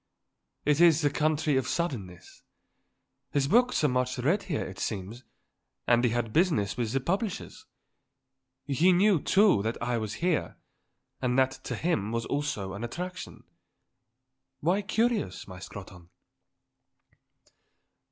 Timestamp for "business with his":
6.33-7.03